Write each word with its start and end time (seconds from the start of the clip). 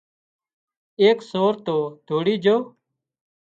ايڪ 1.01 1.17
سور 1.31 1.53
تو 1.65 1.77
ڌوڙي 2.07 2.35
جھو 2.43 2.57